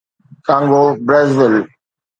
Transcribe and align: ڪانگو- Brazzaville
ڪانگو- 0.47 0.81
Brazzaville 1.05 1.63